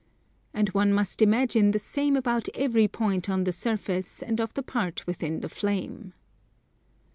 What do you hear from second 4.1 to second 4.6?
and of